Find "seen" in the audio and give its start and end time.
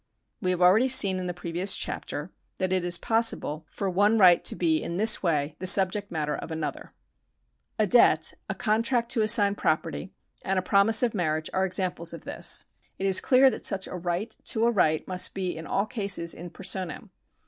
0.87-1.19